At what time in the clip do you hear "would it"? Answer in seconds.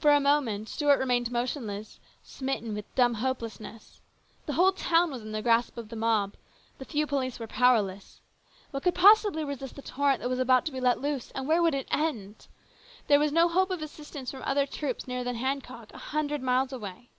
11.62-11.86